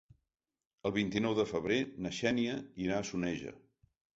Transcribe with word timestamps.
El 0.89 0.95
vint-i-nou 0.95 1.35
de 1.41 1.45
febrer 1.51 1.79
na 2.07 2.15
Xènia 2.21 2.59
irà 2.87 2.99
a 3.03 3.07
Soneja. 3.11 3.55